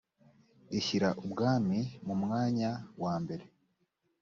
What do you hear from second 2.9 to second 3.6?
wa mbere